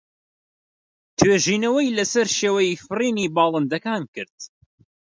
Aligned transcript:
توێژینەوەی 1.17 1.95
لەسەر 1.97 2.27
شێوەی 2.37 2.79
فڕینی 2.85 3.31
باڵندەکان 3.35 4.03
کرد. 4.13 4.37